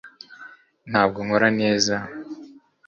[0.89, 1.95] ntabwo nkora neza